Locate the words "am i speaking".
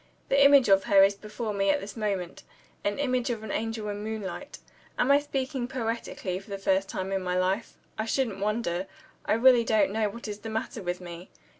4.97-5.67